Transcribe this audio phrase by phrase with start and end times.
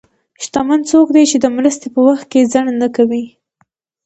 [0.43, 3.25] شتمن څوک دی چې د مرستې په وخت کې ځنډ نه کوي.